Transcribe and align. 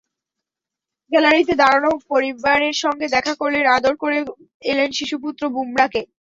গ্যালারিতে 1.11 1.53
দাঁড়ানো 1.61 1.91
পরিবারের 2.11 2.75
সঙ্গে 2.83 3.07
দেখা 3.15 3.33
করলেন, 3.35 3.63
আদর 3.77 3.93
করে 4.01 4.17
এলেন 4.63 4.89
শিশুপুত্র 4.97 5.41
বুমারকে। 5.55 6.01